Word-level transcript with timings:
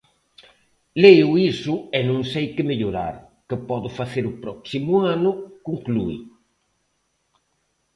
Leo 1.03 1.29
iso 1.51 1.75
e 1.97 1.99
non 2.09 2.21
sei 2.31 2.45
que 2.55 2.67
mellorar, 2.69 3.15
que 3.47 3.57
podo 3.69 3.89
facer 3.99 4.23
o 4.31 4.37
próximo 4.43 4.91
ano, 5.15 5.31
conclúe. 5.67 6.17